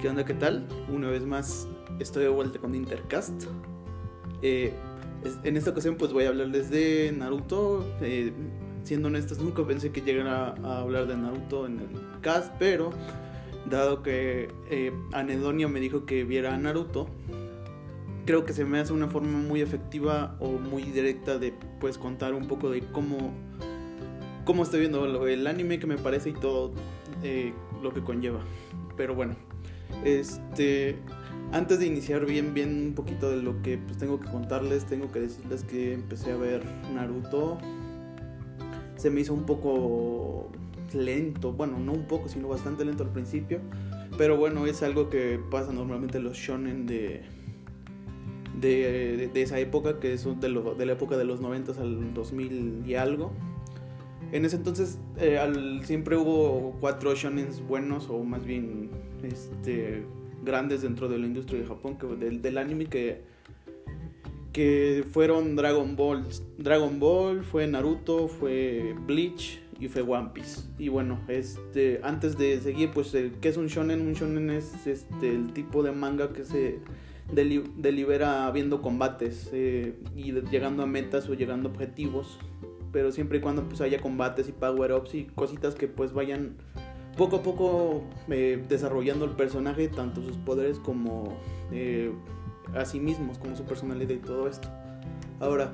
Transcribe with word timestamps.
¿Qué 0.00 0.08
onda? 0.08 0.24
¿Qué 0.24 0.34
tal? 0.34 0.64
Una 0.88 1.10
vez 1.10 1.26
más 1.26 1.66
estoy 1.98 2.22
de 2.22 2.28
vuelta 2.28 2.60
con 2.60 2.72
Intercast. 2.72 3.46
Eh, 4.42 4.72
en 5.42 5.56
esta 5.56 5.70
ocasión 5.70 5.96
pues 5.96 6.12
voy 6.12 6.22
a 6.22 6.28
hablarles 6.28 6.70
de 6.70 7.12
Naruto. 7.16 7.84
Eh, 8.00 8.32
siendo 8.84 9.08
honestos, 9.08 9.40
nunca 9.40 9.66
pensé 9.66 9.90
que 9.90 10.00
llegara 10.00 10.54
a 10.62 10.82
hablar 10.82 11.08
de 11.08 11.16
Naruto 11.16 11.66
en 11.66 11.80
el 11.80 12.20
cast, 12.20 12.54
pero 12.60 12.90
dado 13.68 14.04
que 14.04 14.52
eh, 14.70 14.92
Anedonia 15.12 15.66
me 15.66 15.80
dijo 15.80 16.06
que 16.06 16.22
viera 16.22 16.54
a 16.54 16.58
Naruto, 16.58 17.08
creo 18.24 18.44
que 18.44 18.52
se 18.52 18.64
me 18.64 18.78
hace 18.78 18.92
una 18.92 19.08
forma 19.08 19.36
muy 19.36 19.62
efectiva 19.62 20.36
o 20.38 20.52
muy 20.52 20.84
directa 20.84 21.40
de 21.40 21.52
pues 21.80 21.98
contar 21.98 22.34
un 22.34 22.46
poco 22.46 22.70
de 22.70 22.82
cómo, 22.92 23.32
cómo 24.44 24.62
estoy 24.62 24.78
viendo 24.78 25.26
el 25.26 25.44
anime 25.48 25.80
que 25.80 25.88
me 25.88 25.98
parece 25.98 26.30
y 26.30 26.34
todo 26.34 26.70
lo 27.82 27.92
que 27.92 28.00
conlleva. 28.00 28.38
Pero 28.96 29.16
bueno, 29.16 29.36
este, 30.08 30.96
antes 31.52 31.78
de 31.78 31.86
iniciar 31.86 32.26
bien, 32.26 32.54
bien 32.54 32.88
un 32.88 32.94
poquito 32.94 33.30
de 33.30 33.42
lo 33.42 33.62
que 33.62 33.78
pues, 33.78 33.98
tengo 33.98 34.20
que 34.20 34.28
contarles, 34.30 34.84
tengo 34.84 35.10
que 35.10 35.20
decirles 35.20 35.64
que 35.64 35.94
empecé 35.94 36.32
a 36.32 36.36
ver 36.36 36.62
Naruto. 36.94 37.58
Se 38.96 39.10
me 39.10 39.20
hizo 39.20 39.32
un 39.32 39.44
poco 39.44 40.50
lento, 40.92 41.52
bueno, 41.52 41.78
no 41.78 41.92
un 41.92 42.06
poco, 42.06 42.28
sino 42.28 42.48
bastante 42.48 42.84
lento 42.84 43.04
al 43.04 43.10
principio. 43.10 43.60
Pero 44.16 44.36
bueno, 44.36 44.66
es 44.66 44.82
algo 44.82 45.08
que 45.10 45.40
pasa 45.50 45.72
normalmente 45.72 46.18
en 46.18 46.24
los 46.24 46.36
shonen 46.36 46.86
de, 46.86 47.22
de, 48.60 49.30
esa 49.34 49.58
época, 49.58 50.00
que 50.00 50.18
son 50.18 50.40
de, 50.40 50.48
de 50.76 50.86
la 50.86 50.92
época 50.92 51.16
de 51.16 51.24
los 51.24 51.40
90 51.40 51.80
al 51.80 52.14
2000 52.14 52.82
y 52.86 52.94
algo. 52.94 53.32
En 54.32 54.44
ese 54.44 54.56
entonces 54.56 54.98
eh, 55.18 55.38
siempre 55.84 56.16
hubo 56.16 56.76
cuatro 56.80 57.14
shonen 57.14 57.48
buenos, 57.66 58.08
o 58.10 58.22
más 58.24 58.44
bien 58.44 58.90
este, 59.22 60.02
grandes 60.44 60.82
dentro 60.82 61.08
de 61.08 61.18
la 61.18 61.26
industria 61.26 61.60
de 61.60 61.66
Japón, 61.66 61.96
que, 61.96 62.06
del, 62.06 62.42
del 62.42 62.58
anime 62.58 62.86
que, 62.86 63.22
que 64.52 65.04
fueron 65.10 65.56
Dragon 65.56 65.96
Ball. 65.96 66.24
Dragon 66.58 66.98
Ball, 67.00 67.42
fue 67.42 67.66
Naruto, 67.66 68.28
fue 68.28 68.94
Bleach 69.06 69.60
y 69.80 69.88
fue 69.88 70.02
One 70.02 70.30
Piece. 70.34 70.62
Y 70.78 70.88
bueno, 70.88 71.20
este, 71.28 72.00
antes 72.02 72.36
de 72.36 72.60
seguir, 72.60 72.90
pues, 72.90 73.12
¿qué 73.40 73.48
es 73.48 73.56
un 73.56 73.68
shonen? 73.68 74.02
Un 74.02 74.12
shonen 74.12 74.50
es 74.50 74.86
este, 74.86 75.30
el 75.30 75.52
tipo 75.52 75.82
de 75.82 75.92
manga 75.92 76.32
que 76.32 76.44
se 76.44 76.80
delibera 77.32 78.50
viendo 78.50 78.80
combates 78.80 79.50
eh, 79.52 79.94
y 80.16 80.32
llegando 80.32 80.82
a 80.82 80.86
metas 80.86 81.28
o 81.28 81.34
llegando 81.34 81.68
a 81.68 81.72
objetivos 81.72 82.38
pero 82.92 83.12
siempre 83.12 83.38
y 83.38 83.40
cuando 83.40 83.64
pues 83.64 83.80
haya 83.80 84.00
combates 84.00 84.48
y 84.48 84.52
power-ups 84.52 85.14
y 85.14 85.24
cositas 85.24 85.74
que 85.74 85.88
pues 85.88 86.12
vayan 86.12 86.56
poco 87.16 87.36
a 87.36 87.42
poco 87.42 88.04
eh, 88.28 88.64
desarrollando 88.68 89.24
el 89.24 89.32
personaje, 89.32 89.88
tanto 89.88 90.22
sus 90.22 90.36
poderes 90.36 90.78
como 90.78 91.36
eh, 91.72 92.12
a 92.74 92.84
sí 92.84 93.00
mismos, 93.00 93.38
como 93.38 93.56
su 93.56 93.64
personalidad 93.64 94.10
y 94.10 94.18
todo 94.18 94.48
esto. 94.48 94.68
Ahora, 95.40 95.72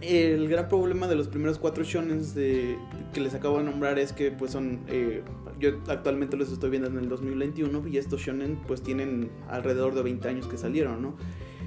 el 0.00 0.48
gran 0.48 0.68
problema 0.68 1.06
de 1.06 1.14
los 1.14 1.28
primeros 1.28 1.58
cuatro 1.58 1.84
shonens 1.84 2.32
que 2.32 3.20
les 3.20 3.34
acabo 3.34 3.58
de 3.58 3.64
nombrar 3.64 3.98
es 3.98 4.12
que 4.12 4.32
pues 4.32 4.50
son 4.50 4.80
eh, 4.88 5.22
yo 5.60 5.78
actualmente 5.88 6.36
los 6.36 6.50
estoy 6.50 6.70
viendo 6.70 6.88
en 6.88 6.98
el 6.98 7.08
2021 7.08 7.86
y 7.86 7.98
estos 7.98 8.20
shonen 8.20 8.58
pues 8.66 8.82
tienen 8.82 9.30
alrededor 9.48 9.94
de 9.94 10.02
20 10.02 10.28
años 10.28 10.48
que 10.48 10.58
salieron, 10.58 11.02
¿no? 11.02 11.14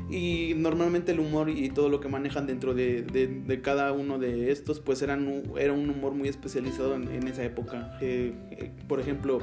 Y 0.09 0.53
normalmente 0.55 1.13
el 1.13 1.19
humor 1.19 1.49
y 1.49 1.69
todo 1.69 1.89
lo 1.89 1.99
que 1.99 2.07
manejan 2.07 2.45
dentro 2.45 2.75
de, 2.75 3.01
de, 3.01 3.61
cada 3.61 3.91
uno 3.91 4.19
de 4.19 4.51
estos, 4.51 4.79
pues 4.79 5.01
eran, 5.01 5.43
era 5.57 5.73
un 5.73 5.89
humor 5.89 6.13
muy 6.13 6.29
especializado 6.29 6.93
en, 6.93 7.27
esa 7.27 7.43
época. 7.43 7.97
Eh, 8.01 8.33
eh, 8.51 8.71
por 8.87 8.99
ejemplo, 8.99 9.39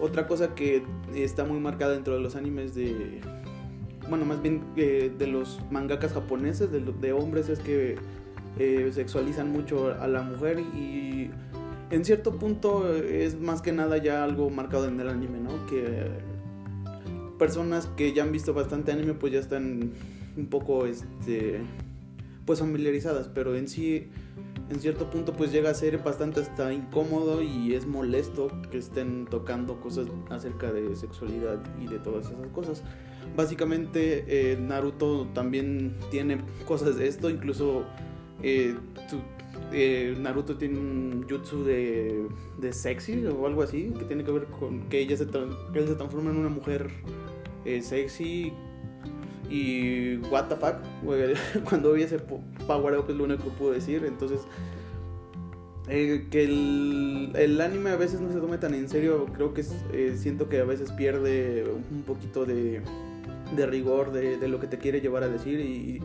otra 0.00 0.26
cosa 0.26 0.54
que 0.54 0.82
está 1.14 1.44
muy 1.44 1.60
marcada 1.60 1.92
dentro 1.92 2.14
de 2.14 2.20
los 2.20 2.34
animes 2.34 2.74
de... 2.74 3.20
Bueno, 4.08 4.24
más 4.24 4.42
bien 4.42 4.64
eh, 4.76 5.12
de 5.16 5.26
los 5.28 5.60
mangakas 5.70 6.12
japoneses, 6.12 6.72
de, 6.72 6.80
de 6.80 7.12
hombres, 7.12 7.48
es 7.48 7.60
que 7.60 7.96
sexualizan 8.92 9.50
mucho 9.50 9.94
a 10.00 10.06
la 10.06 10.22
mujer 10.22 10.60
y 10.60 11.28
en 11.90 12.04
cierto 12.04 12.36
punto 12.36 12.92
es 12.96 13.38
más 13.38 13.62
que 13.62 13.72
nada 13.72 13.96
ya 13.98 14.22
algo 14.22 14.48
marcado 14.50 14.86
en 14.86 15.00
el 15.00 15.08
anime, 15.08 15.40
¿no? 15.40 15.66
Que 15.66 16.08
personas 17.38 17.86
que 17.96 18.12
ya 18.12 18.22
han 18.22 18.32
visto 18.32 18.54
bastante 18.54 18.92
anime 18.92 19.14
pues 19.14 19.32
ya 19.32 19.40
están 19.40 19.92
un 20.36 20.46
poco 20.46 20.86
este 20.86 21.60
pues 22.44 22.58
familiarizadas, 22.60 23.28
pero 23.28 23.56
en 23.56 23.68
sí 23.68 24.08
en 24.70 24.80
cierto 24.80 25.10
punto 25.10 25.32
pues 25.34 25.52
llega 25.52 25.70
a 25.70 25.74
ser 25.74 25.98
bastante 25.98 26.40
hasta 26.40 26.72
incómodo 26.72 27.42
y 27.42 27.74
es 27.74 27.86
molesto 27.86 28.50
que 28.70 28.78
estén 28.78 29.26
tocando 29.26 29.80
cosas 29.80 30.06
acerca 30.30 30.72
de 30.72 30.94
sexualidad 30.96 31.62
y 31.80 31.86
de 31.86 31.98
todas 31.98 32.26
esas 32.26 32.46
cosas. 32.48 32.82
Básicamente 33.36 34.24
eh, 34.28 34.56
Naruto 34.56 35.26
también 35.34 35.96
tiene 36.10 36.38
cosas 36.66 36.96
de 36.96 37.08
esto, 37.08 37.30
incluso 37.30 37.84
eh, 38.42 38.76
eh, 39.72 40.14
Naruto 40.18 40.56
tiene 40.56 40.78
un 40.78 41.26
jutsu 41.28 41.64
de, 41.64 42.26
de 42.58 42.72
sexy 42.72 43.26
o 43.26 43.46
algo 43.46 43.62
así, 43.62 43.92
que 43.98 44.04
tiene 44.04 44.24
que 44.24 44.30
ver 44.30 44.44
con 44.46 44.88
que 44.88 45.00
ella 45.00 45.16
se, 45.16 45.26
que 45.26 45.78
él 45.78 45.88
se 45.88 45.94
transforma 45.94 46.30
en 46.30 46.36
una 46.36 46.48
mujer 46.48 46.90
eh, 47.64 47.82
sexy 47.82 48.52
y 49.50 50.16
what 50.30 50.48
the 50.48 50.56
fuck, 50.56 50.76
cuando 51.68 51.92
vi 51.92 52.02
ese 52.02 52.18
power 52.66 52.98
up 52.98 53.06
es 53.08 53.16
lo 53.16 53.24
único 53.24 53.44
que 53.44 53.50
puedo 53.50 53.72
decir, 53.72 54.04
entonces 54.04 54.40
eh, 55.88 56.28
que 56.30 56.44
el, 56.44 57.32
el, 57.34 57.60
anime 57.60 57.90
a 57.90 57.96
veces 57.96 58.20
no 58.20 58.32
se 58.32 58.40
tome 58.40 58.56
tan 58.56 58.72
en 58.72 58.88
serio, 58.88 59.26
creo 59.34 59.52
que 59.52 59.62
eh, 59.92 60.14
siento 60.16 60.48
que 60.48 60.60
a 60.60 60.64
veces 60.64 60.90
pierde 60.92 61.64
un 61.90 62.02
poquito 62.02 62.46
de, 62.46 62.80
de 63.54 63.66
rigor 63.66 64.10
de, 64.10 64.38
de, 64.38 64.48
lo 64.48 64.60
que 64.60 64.66
te 64.66 64.78
quiere 64.78 65.02
llevar 65.02 65.24
a 65.24 65.28
decir 65.28 65.60
y, 65.60 66.00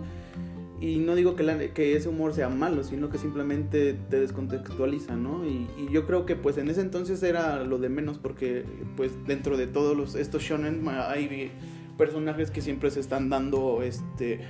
y 0.82 0.98
no 1.00 1.16
digo 1.16 1.36
que, 1.36 1.72
que, 1.74 1.96
ese 1.96 2.10
humor 2.10 2.34
sea 2.34 2.50
malo, 2.50 2.84
sino 2.84 3.10
que 3.10 3.18
simplemente 3.18 3.98
te 4.10 4.20
descontextualiza, 4.20 5.16
¿no? 5.16 5.46
Y, 5.46 5.68
yo 5.92 6.06
creo 6.06 6.26
que 6.26 6.36
pues 6.36 6.58
en 6.58 6.70
ese 6.70 6.82
entonces 6.82 7.22
era 7.24 7.64
lo 7.64 7.80
de 7.80 7.90
menos 7.90 8.18
porque 8.18 8.64
pues 8.96 9.12
dentro 9.26 9.58
de 9.58 9.68
todos 9.68 9.98
los, 9.98 10.16
estos 10.16 10.44
shonen 10.44 10.88
hay 10.88 11.52
personajes 11.98 12.52
que 12.52 12.62
siempre 12.62 12.92
se 12.92 13.00
están 13.00 13.30
dando 13.30 13.82
este 13.82 14.42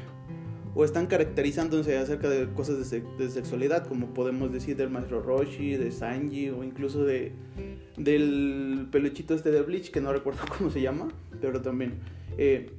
o 0.75 0.85
están 0.85 1.07
caracterizándose 1.07 1.97
acerca 1.97 2.29
de 2.29 2.47
cosas 2.49 2.91
de, 2.91 3.03
de 3.17 3.29
sexualidad, 3.29 3.87
como 3.87 4.13
podemos 4.13 4.51
decir 4.51 4.77
del 4.77 4.89
maestro 4.89 5.21
Roshi, 5.21 5.75
de 5.75 5.91
Sanji 5.91 6.49
o 6.49 6.63
incluso 6.63 7.03
de 7.03 7.31
del 7.97 8.87
peluchito 8.91 9.33
este 9.33 9.51
de 9.51 9.61
Bleach 9.61 9.91
que 9.91 10.01
no 10.01 10.13
recuerdo 10.13 10.41
cómo 10.57 10.69
se 10.69 10.81
llama, 10.81 11.07
pero 11.41 11.61
también 11.61 11.99
eh, 12.37 12.69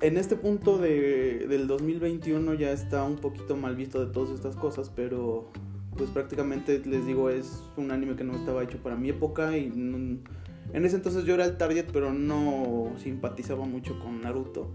en 0.00 0.16
este 0.16 0.36
punto 0.36 0.78
de, 0.78 1.46
del 1.48 1.66
2021 1.66 2.54
ya 2.54 2.72
está 2.72 3.04
un 3.04 3.16
poquito 3.16 3.56
mal 3.56 3.76
visto 3.76 4.04
de 4.04 4.12
todas 4.12 4.30
estas 4.30 4.56
cosas, 4.56 4.90
pero 4.94 5.50
pues 5.96 6.10
prácticamente 6.10 6.82
les 6.84 7.06
digo 7.06 7.30
es 7.30 7.62
un 7.76 7.90
anime 7.90 8.16
que 8.16 8.24
no 8.24 8.34
estaba 8.34 8.62
hecho 8.62 8.78
para 8.78 8.96
mi 8.96 9.10
época 9.10 9.56
y 9.56 9.66
en 9.66 10.84
ese 10.84 10.96
entonces 10.96 11.24
yo 11.24 11.34
era 11.34 11.44
el 11.44 11.56
target 11.56 11.86
pero 11.92 12.12
no 12.12 12.92
simpatizaba 12.98 13.64
mucho 13.64 13.98
con 14.00 14.20
Naruto. 14.22 14.70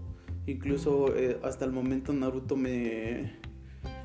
Incluso 0.46 1.14
eh, 1.14 1.38
hasta 1.42 1.64
el 1.64 1.72
momento 1.72 2.12
Naruto 2.12 2.56
me, 2.56 3.38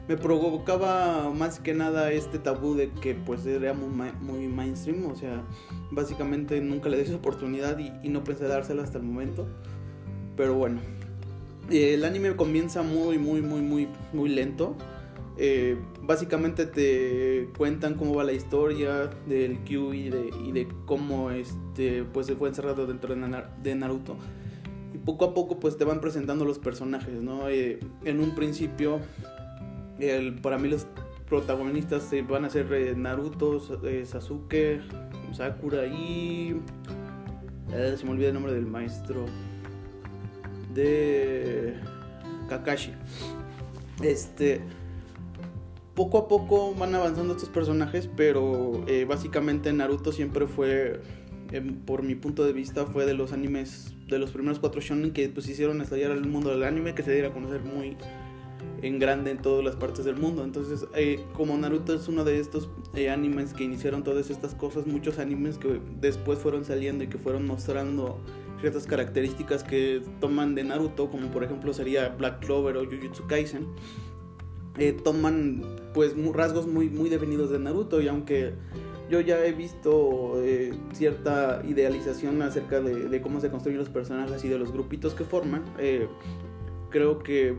me 0.08 0.18
provocaba 0.18 1.32
más 1.32 1.60
que 1.60 1.74
nada 1.74 2.12
este 2.12 2.38
tabú 2.38 2.76
de 2.76 2.92
que 2.92 3.16
pues 3.16 3.46
era 3.46 3.74
muy, 3.74 4.12
muy 4.22 4.48
mainstream, 4.48 5.10
o 5.10 5.16
sea, 5.16 5.44
básicamente 5.92 6.60
nunca 6.62 6.90
le 6.90 6.98
di 6.98 7.06
su 7.06 7.16
oportunidad 7.16 7.80
y, 7.80 7.92
y 8.04 8.10
no 8.10 8.24
pensé 8.24 8.48
dársela 8.48 8.84
hasta 8.84 8.98
el 8.98 9.06
momento. 9.06 9.48
Pero 10.36 10.54
bueno, 10.56 10.82
el 11.70 12.06
anime 12.06 12.36
comienza 12.36 12.84
muy, 12.84 13.18
muy, 13.18 13.42
muy, 13.42 13.62
muy, 13.62 13.88
muy 14.14 14.30
lento. 14.30 14.76
Eh, 15.38 15.78
básicamente 16.02 16.66
te 16.66 17.50
cuentan 17.58 17.96
cómo 17.96 18.16
va 18.16 18.24
la 18.24 18.32
historia 18.32 19.10
del 19.28 19.60
Q 19.60 19.94
y 19.94 20.10
de, 20.10 20.30
y 20.46 20.52
de 20.54 20.68
cómo 20.86 21.32
este, 21.32 22.04
pues 22.04 22.28
se 22.28 22.36
fue 22.36 22.48
encerrado 22.50 22.86
dentro 22.86 23.16
de 23.16 23.76
Naruto. 23.76 24.16
Y 24.94 24.98
poco 25.00 25.26
a 25.26 25.34
poco 25.34 25.60
pues 25.60 25.78
te 25.78 25.84
van 25.84 26.00
presentando 26.00 26.46
los 26.46 26.60
personajes, 26.60 27.22
¿no? 27.22 27.50
Eh, 27.50 27.80
en 28.06 28.22
un 28.22 28.34
principio, 28.34 29.02
el, 30.00 30.36
para 30.36 30.58
mí 30.58 30.70
los 30.70 30.88
protagonistas 31.28 32.10
van 32.30 32.46
a 32.46 32.50
ser 32.50 32.72
eh, 32.72 32.96
Naruto, 32.96 33.60
Sasuke, 33.60 34.80
Sakura 35.34 35.86
y... 35.88 36.62
se 37.98 38.06
me 38.06 38.12
olvida 38.12 38.28
el 38.28 38.36
nombre 38.36 38.54
del 38.54 38.68
maestro 38.68 39.26
de 40.76 41.74
Kakashi. 42.48 42.92
Este, 44.04 44.62
poco 45.96 46.18
a 46.18 46.28
poco 46.28 46.76
van 46.76 46.94
avanzando 46.94 47.34
estos 47.34 47.50
personajes, 47.50 48.10
pero 48.16 48.84
eh, 48.88 49.06
básicamente 49.06 49.72
Naruto 49.74 50.12
siempre 50.12 50.46
fue, 50.46 51.02
em, 51.52 51.76
por 51.76 52.04
mi 52.04 52.16
punto 52.16 52.46
de 52.46 52.54
vista, 52.54 52.86
fue 52.86 53.06
de 53.06 53.14
los 53.14 53.32
animes, 53.32 53.96
de 54.08 54.20
los 54.20 54.32
primeros 54.32 54.60
cuatro 54.60 54.82
shonen 54.82 55.12
que 55.12 55.30
pues 55.30 55.48
hicieron 55.48 55.82
estallar 55.82 56.12
el 56.12 56.28
mundo 56.28 56.52
del 56.52 56.64
anime, 56.64 56.94
que 56.94 57.02
se 57.02 57.14
diera 57.14 57.30
a 57.30 57.34
conocer 57.34 57.62
muy, 57.62 57.98
en 58.82 59.00
grande 59.00 59.32
en 59.32 59.38
todas 59.38 59.64
las 59.64 59.78
partes 59.78 60.04
del 60.04 60.18
mundo. 60.18 60.44
Entonces, 60.44 60.86
eh, 60.96 61.24
como 61.34 61.58
Naruto 61.58 61.94
es 61.94 62.08
uno 62.10 62.26
de 62.26 62.40
estos 62.40 62.70
eh, 62.94 63.10
animes 63.10 63.54
que 63.54 63.64
iniciaron 63.64 64.04
todas 64.04 64.30
estas 64.30 64.54
cosas, 64.54 64.86
muchos 64.86 65.18
animes 65.18 65.58
que 65.58 65.80
después 66.02 66.40
fueron 66.40 66.66
saliendo 66.66 67.06
y 67.06 67.08
que 67.08 67.18
fueron 67.18 67.48
mostrando 67.48 68.20
ciertas 68.60 68.86
características 68.88 69.64
que 69.64 70.02
toman 70.20 70.56
de 70.56 70.64
Naruto, 70.64 71.10
como 71.10 71.30
por 71.30 71.44
ejemplo 71.44 71.74
sería 71.74 72.10
Black 72.10 72.46
Clover 72.46 72.78
o 72.78 72.86
Jujutsu 72.86 73.28
Kaisen, 73.28 73.68
eh, 74.78 74.94
toman 74.94 75.64
pues 75.94 76.14
rasgos 76.34 76.68
muy, 76.68 76.90
muy 76.90 77.10
definidos 77.10 77.50
de 77.50 77.60
Naruto. 77.60 78.02
Y 78.02 78.08
aunque 78.08 78.54
yo 79.10 79.20
ya 79.22 79.44
he 79.46 79.52
visto 79.52 80.42
cierta 80.94 81.62
idealización 81.68 82.42
acerca 82.42 82.82
de, 82.82 83.22
cómo 83.22 83.40
se 83.40 83.50
construyen 83.50 83.80
los 83.80 83.90
personajes 83.90 84.44
y 84.44 84.50
de 84.50 84.58
los 84.58 84.72
grupitos 84.72 85.14
que 85.14 85.24
forman, 85.24 85.64
creo 86.90 87.20
que 87.20 87.56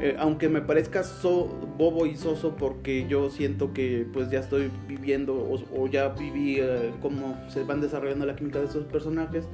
eh, 0.00 0.16
aunque 0.16 0.48
me 0.48 0.60
parezca 0.60 1.02
so, 1.02 1.46
bobo 1.76 2.06
y 2.06 2.16
soso 2.16 2.54
porque 2.56 3.08
yo 3.08 3.30
siento 3.30 3.72
que 3.72 4.06
pues 4.12 4.30
ya 4.30 4.38
estoy 4.38 4.70
viviendo 4.86 5.34
o, 5.34 5.86
ya 5.88 6.10
viví 6.10 6.58
eh, 6.60 6.92
cómo 7.02 7.36
se 7.48 7.64
van 7.64 7.80
desarrollando 7.80 8.24
la 8.24 8.36
química 8.36 8.60
de 8.60 8.66
esos 8.66 8.84
personajes, 8.84 9.44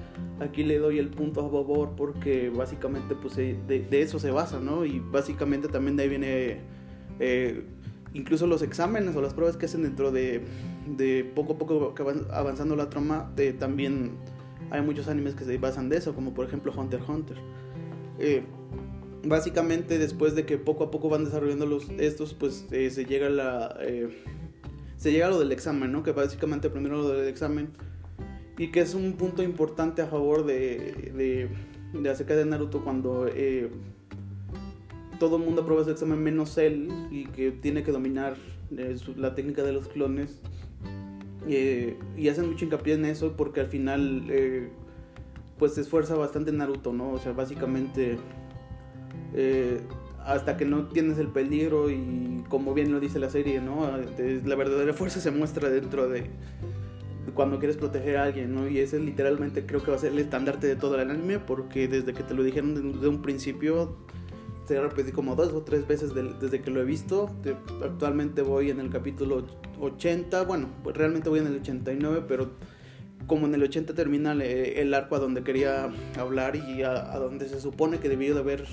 aquí 0.41 0.63
le 0.63 0.79
doy 0.79 0.99
el 0.99 1.09
punto 1.09 1.41
a 1.41 1.51
favor 1.51 1.95
porque 1.97 2.51
básicamente 2.51 3.15
pues 3.15 3.37
de, 3.37 3.87
eso 3.91 4.19
se 4.19 4.31
basa, 4.31 4.61
¿no? 4.61 4.85
Y 4.85 5.01
básicamente 5.01 5.69
también 5.69 5.97
de 5.97 6.03
ahí 6.03 6.09
viene 6.11 6.61
eh, 7.21 7.65
incluso 8.13 8.47
los 8.47 8.61
exámenes 8.61 9.17
o 9.17 9.23
las 9.23 9.33
pruebas 9.33 9.57
que 9.57 9.65
hacen 9.65 9.83
dentro 9.83 10.13
de, 10.13 10.43
de 10.87 11.25
poco 11.35 11.55
a 11.55 11.59
poco 11.59 11.95
que 11.95 12.03
van 12.03 12.27
avanzando 12.31 12.77
la 12.77 12.91
trama, 12.91 13.33
también 13.59 14.13
hay 14.71 14.83
muchos 14.83 15.09
animes 15.09 15.35
que 15.35 15.45
se 15.45 15.57
basan 15.57 15.89
de 15.89 15.97
eso, 15.97 16.15
como 16.15 16.35
por 16.35 16.47
ejemplo 16.47 16.71
Hunter 16.77 17.01
x 17.01 17.09
Hunter 17.09 17.39
básicamente 19.27 19.99
después 19.99 20.35
de 20.35 20.47
que 20.47 20.59
poco 20.59 20.85
a 20.85 20.91
poco 20.91 21.09
van 21.09 21.25
desarrollando 21.25 21.67
los, 21.67 21.89
estos, 21.99 22.35
pues 22.35 22.67
eh, 22.71 22.91
se 22.91 23.05
llega 23.05 23.29
la... 23.29 23.77
Eh, 23.81 24.09
se 24.97 25.13
llega 25.13 25.27
a 25.27 25.31
lo 25.31 25.39
del 25.39 25.53
examen, 25.53 25.93
¿no? 25.93 26.03
Que 26.03 26.13
básicamente 26.13 26.71
primero 26.71 26.97
lo 26.97 27.09
del 27.09 27.29
examen. 27.29 27.71
Y 28.57 28.69
que 28.69 28.81
es 28.81 28.95
un 28.95 29.15
punto 29.15 29.43
importante 29.43 30.01
a 30.01 30.07
favor 30.07 30.47
de, 30.47 31.13
de, 31.15 31.49
de 32.01 32.11
acerca 32.11 32.35
de 32.37 32.47
Naruto 32.47 32.83
cuando 32.83 33.27
eh, 33.29 33.71
todo 35.19 35.37
el 35.37 35.43
mundo 35.43 35.63
aprueba 35.63 35.83
ese 35.83 35.91
examen 35.91 36.23
menos 36.23 36.57
él 36.57 36.89
y 37.11 37.27
que 37.27 37.51
tiene 37.51 37.83
que 37.83 37.93
dominar 37.93 38.37
la 39.17 39.35
técnica 39.35 39.63
de 39.63 39.73
los 39.73 39.89
clones. 39.89 40.41
y 41.47 42.29
hacen 42.29 42.49
mucho 42.49 42.65
hincapié 42.65 42.95
en 42.95 43.05
eso 43.05 43.37
porque 43.37 43.61
al 43.61 43.67
final 43.67 44.71
pues 45.59 45.75
se 45.75 45.83
esfuerza 45.83 46.15
bastante 46.15 46.53
Naruto, 46.53 46.93
¿no? 46.93 47.11
O 47.11 47.19
sea, 47.19 47.33
básicamente 47.33 48.19
eh, 49.35 49.81
hasta 50.25 50.57
que 50.57 50.65
no 50.65 50.87
tienes 50.87 51.19
el 51.19 51.29
peligro 51.29 51.91
y 51.91 52.45
como 52.49 52.73
bien 52.73 52.93
lo 52.93 53.01
dice 53.01 53.19
la 53.19 53.29
serie, 53.29 53.61
¿no? 53.61 53.91
La 54.45 54.55
verdadera 54.55 54.95
fuerza 54.95 55.21
se 55.21 55.31
muestra 55.31 55.69
dentro 55.69 56.09
de 56.09 56.31
cuando 57.35 57.59
quieres 57.59 57.77
proteger 57.77 58.17
a 58.17 58.25
alguien, 58.25 58.55
¿no? 58.55 58.69
Y 58.69 58.79
ese 58.79 58.99
literalmente 58.99 59.67
creo 59.67 59.83
que 59.83 59.91
va 59.91 59.97
a 59.97 60.01
ser 60.01 60.13
el 60.13 60.19
estandarte 60.19 60.67
de 60.67 60.77
todo 60.77 61.01
el 61.01 61.11
anime 61.11 61.39
porque 61.39 61.89
desde 61.89 62.13
que 62.15 62.23
te 62.23 62.33
lo 62.33 62.43
dijeron 62.43 62.93
desde 62.93 63.09
un 63.09 63.23
principio 63.23 63.97
se 64.67 64.81
repetí 64.81 65.13
como 65.13 65.35
dos 65.35 65.53
o 65.53 65.63
tres 65.63 65.87
veces 65.87 66.13
desde 66.15 66.63
que 66.63 66.71
lo 66.71 66.81
he 66.81 66.85
visto. 66.85 67.31
actualmente 67.83 68.43
voy 68.43 68.71
en 68.71 68.81
el 68.81 68.89
capítulo 68.89 69.45
80, 69.81 70.43
bueno, 70.45 70.69
realmente 70.95 71.29
voy 71.29 71.41
en 71.41 71.49
el 71.49 71.57
89, 71.57 72.25
pero 72.27 72.53
como 73.27 73.47
en 73.47 73.55
el 73.55 73.63
80 73.63 73.95
termina 73.95 74.33
el, 74.33 74.95
arco 74.95 75.17
a 75.17 75.19
donde 75.19 75.43
quería 75.43 75.93
hablar 76.19 76.57
y 76.57 76.83
a, 76.83 77.13
a 77.13 77.19
donde 77.19 77.49
se 77.49 77.61
supone 77.61 77.99
que 77.99 78.09
debió 78.09 78.35
de 78.35 78.41
haber 78.41 78.65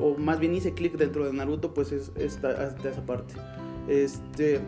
o 0.00 0.16
más 0.16 0.40
bien 0.40 0.54
hice 0.54 0.74
clic 0.74 0.96
dentro 0.96 1.24
de 1.24 1.32
Naruto, 1.32 1.74
pues 1.74 1.92
es 1.92 2.12
esta, 2.16 2.74
esa 2.84 3.06
parte. 3.06 3.34
Este, 3.88 4.60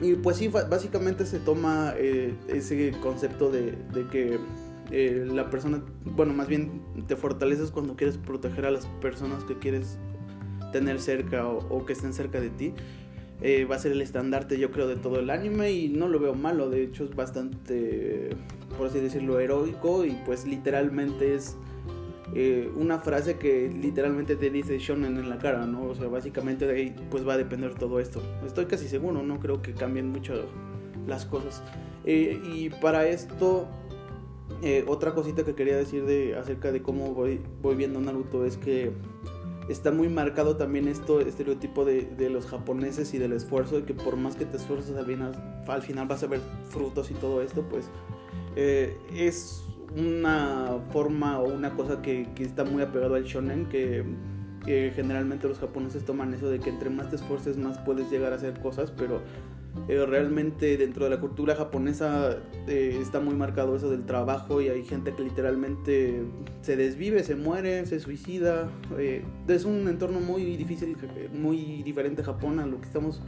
y 0.00 0.14
pues 0.14 0.36
sí, 0.36 0.48
básicamente 0.48 1.24
se 1.24 1.38
toma 1.38 1.94
eh, 1.96 2.34
ese 2.48 2.92
concepto 3.02 3.50
de, 3.50 3.76
que 4.10 4.38
eh, 4.90 5.26
la 5.26 5.48
persona, 5.48 5.82
bueno, 6.04 6.34
más 6.34 6.48
bien 6.48 6.82
te 7.06 7.16
fortaleces 7.16 7.70
cuando 7.70 7.96
quieres 7.96 8.18
proteger 8.18 8.66
a 8.66 8.70
las 8.70 8.86
personas 9.00 9.44
que 9.44 9.58
quieres 9.58 9.98
tener 10.72 11.00
cerca 11.00 11.48
o, 11.48 11.86
que 11.86 11.94
estén 11.94 12.12
cerca 12.12 12.40
de 12.40 12.50
ti. 12.50 12.74
Eh, 13.42 13.66
va 13.66 13.76
a 13.76 13.78
ser 13.78 13.92
el 13.92 14.00
estandarte, 14.00 14.58
yo 14.58 14.70
creo, 14.70 14.86
de 14.86 14.96
todo 14.96 15.20
el 15.20 15.28
anime 15.28 15.70
y 15.72 15.88
no 15.88 16.08
lo 16.08 16.18
veo 16.18 16.34
malo, 16.34 16.70
de 16.70 16.82
hecho 16.82 17.04
es 17.04 17.14
bastante, 17.14 18.30
por 18.78 18.86
así 18.86 18.98
decirlo, 18.98 19.38
heroico 19.40 20.06
y 20.06 20.18
pues 20.24 20.46
literalmente 20.46 21.34
es 21.34 21.54
eh, 22.34 22.70
una 22.74 22.98
frase 22.98 23.38
que 23.38 23.68
literalmente 23.68 24.34
te 24.36 24.50
dice 24.50 24.78
shonen 24.78 25.16
en 25.16 25.28
la 25.28 25.38
cara, 25.38 25.64
¿no? 25.66 25.84
O 25.84 25.94
sea, 25.94 26.08
básicamente 26.08 26.66
de 26.66 26.74
ahí 26.74 26.96
pues 27.10 27.26
va 27.26 27.34
a 27.34 27.36
depender 27.36 27.74
todo 27.74 28.00
esto. 28.00 28.20
Estoy 28.44 28.66
casi 28.66 28.88
seguro, 28.88 29.22
no 29.22 29.38
creo 29.38 29.62
que 29.62 29.74
cambien 29.74 30.08
mucho 30.08 30.34
las 31.06 31.24
cosas. 31.24 31.62
Eh, 32.04 32.40
y 32.52 32.70
para 32.70 33.06
esto, 33.06 33.68
eh, 34.62 34.84
otra 34.88 35.14
cosita 35.14 35.44
que 35.44 35.54
quería 35.54 35.76
decir 35.76 36.04
de, 36.04 36.36
acerca 36.36 36.72
de 36.72 36.82
cómo 36.82 37.14
voy, 37.14 37.40
voy 37.62 37.76
viendo 37.76 38.00
Naruto 38.00 38.44
es 38.44 38.56
que 38.56 38.90
está 39.68 39.92
muy 39.92 40.08
marcado 40.08 40.56
también 40.56 40.88
esto 40.88 41.20
estereotipo 41.20 41.84
de, 41.84 42.30
los 42.30 42.46
japoneses 42.46 43.14
y 43.14 43.18
del 43.18 43.32
esfuerzo, 43.32 43.76
de 43.76 43.84
que 43.84 43.94
por 43.94 44.16
más 44.16 44.34
que 44.34 44.46
te 44.46 44.56
esfuerces 44.56 44.96
al 44.96 45.06
final, 45.06 45.64
al 45.68 45.82
final 45.82 46.08
vas 46.08 46.24
a 46.24 46.26
ver 46.26 46.40
frutos 46.70 47.10
y 47.12 47.14
todo 47.14 47.40
esto, 47.40 47.62
pues 47.68 47.88
es 48.56 49.62
una 49.94 50.78
forma 50.92 51.38
o 51.40 51.52
una 51.52 51.74
cosa 51.74 52.02
que, 52.02 52.28
está 52.38 52.64
muy 52.64 52.82
apegado 52.82 53.14
al 53.14 53.24
shonen 53.24 53.66
que, 53.66 54.04
generalmente 54.66 55.46
los 55.46 55.60
japoneses 55.60 56.04
toman 56.04 56.34
eso 56.34 56.50
de 56.50 56.58
que 56.58 56.70
entre 56.70 56.90
más 56.90 57.08
te 57.08 57.14
esfuerces 57.14 57.56
más 57.56 57.78
puedes 57.78 58.10
llegar 58.10 58.32
a 58.32 58.34
hacer 58.34 58.58
cosas 58.58 58.90
pero 58.90 59.20
eh, 59.88 60.04
realmente 60.04 60.76
dentro 60.76 61.04
de 61.04 61.10
la 61.10 61.20
cultura 61.20 61.54
japonesa 61.54 62.38
eh, 62.66 62.98
está 63.00 63.20
muy 63.20 63.34
marcado 63.34 63.76
eso 63.76 63.88
del 63.88 64.04
trabajo 64.04 64.60
y 64.60 64.68
hay 64.68 64.82
gente 64.84 65.14
que 65.14 65.22
literalmente 65.22 66.24
se 66.62 66.76
desvive, 66.76 67.22
se 67.22 67.36
muere, 67.36 67.86
se 67.86 68.00
suicida. 68.00 68.68
Eh, 68.98 69.22
es 69.46 69.64
un 69.64 69.86
entorno 69.86 70.18
muy 70.18 70.56
difícil, 70.56 70.96
muy 71.32 71.82
diferente 71.84 72.22
a 72.22 72.24
Japón 72.24 72.58
a 72.58 72.66
lo 72.66 72.80
que 72.80 72.86
estamos 72.86 73.22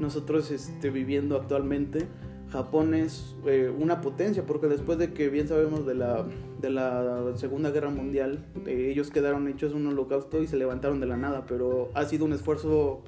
nosotros 0.00 0.50
este, 0.50 0.90
viviendo 0.90 1.36
actualmente. 1.36 2.08
Japón 2.54 2.94
es 2.94 3.34
eh, 3.46 3.68
una 3.76 4.00
potencia, 4.00 4.46
porque 4.46 4.68
después 4.68 4.96
de 4.96 5.12
que 5.12 5.28
bien 5.28 5.48
sabemos 5.48 5.84
de 5.84 5.94
la, 5.96 6.24
de 6.60 6.70
la 6.70 7.32
Segunda 7.34 7.72
Guerra 7.72 7.90
Mundial, 7.90 8.46
eh, 8.64 8.90
ellos 8.92 9.10
quedaron 9.10 9.48
hechos 9.48 9.74
un 9.74 9.88
holocausto 9.88 10.40
y 10.40 10.46
se 10.46 10.56
levantaron 10.56 11.00
de 11.00 11.06
la 11.06 11.16
nada, 11.16 11.46
pero 11.48 11.90
ha 11.94 12.04
sido 12.04 12.24
un 12.24 12.32
esfuerzo 12.32 13.02